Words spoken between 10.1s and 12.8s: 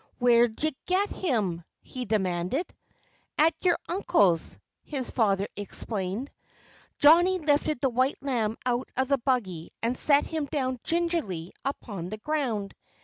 him down gingerly upon the ground.